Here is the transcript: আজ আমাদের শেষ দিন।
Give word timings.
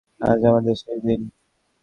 আজ 0.21 0.39
আমাদের 0.49 0.75
শেষ 0.81 0.97
দিন। 1.05 1.21